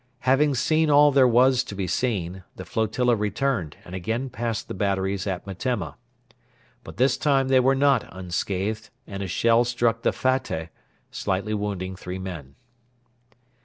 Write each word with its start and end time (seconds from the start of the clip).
Having 0.21 0.55
seen 0.55 0.89
all 0.89 1.11
there 1.11 1.27
was 1.27 1.63
to 1.63 1.75
be 1.75 1.85
seen, 1.85 2.43
the 2.55 2.65
flotilla 2.65 3.15
returned 3.15 3.77
and 3.85 3.93
again 3.93 4.31
passed 4.31 4.67
the 4.67 4.73
batteries 4.73 5.27
at 5.27 5.45
Metemma. 5.45 5.95
But 6.83 6.97
this 6.97 7.17
time 7.17 7.49
they 7.49 7.59
were 7.59 7.75
not 7.75 8.09
unscathed, 8.11 8.89
and 9.05 9.21
a 9.21 9.27
shell 9.27 9.63
struck 9.63 10.01
the 10.01 10.11
Fateh, 10.11 10.69
slightly 11.11 11.53
wounding 11.53 11.95
three 11.95 12.17
men. 12.17 12.55